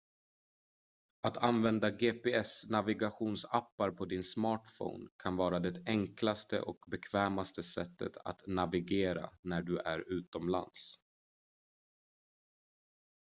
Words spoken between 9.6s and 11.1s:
du är utomlands